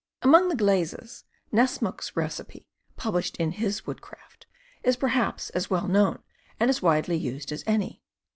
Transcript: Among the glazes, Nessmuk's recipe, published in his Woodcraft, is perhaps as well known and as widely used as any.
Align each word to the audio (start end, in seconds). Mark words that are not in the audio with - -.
Among 0.23 0.49
the 0.49 0.55
glazes, 0.55 1.25
Nessmuk's 1.51 2.15
recipe, 2.17 2.65
published 2.95 3.37
in 3.37 3.51
his 3.51 3.85
Woodcraft, 3.85 4.47
is 4.81 4.97
perhaps 4.97 5.51
as 5.51 5.69
well 5.69 5.87
known 5.87 6.23
and 6.59 6.71
as 6.71 6.81
widely 6.81 7.17
used 7.17 7.51
as 7.51 7.63
any. 7.67 8.01